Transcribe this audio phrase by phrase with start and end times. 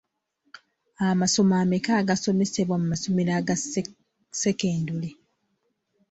[1.09, 3.55] Amasomo ameka agasomesebwa mu masomero aga
[4.41, 5.09] sekendule?